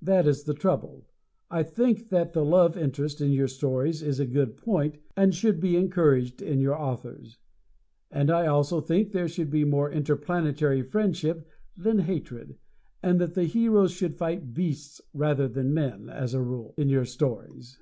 [0.00, 1.04] That is the trouble.
[1.50, 5.60] I think that the love interest in your stories is a good point, and should
[5.60, 7.36] be encouraged in your authors.
[8.10, 12.56] And I also think there should be more interplanetary friendship than hatred,
[13.02, 17.04] and that the heroes should fight beasts rather than men, as a rule, in your
[17.04, 17.78] stories.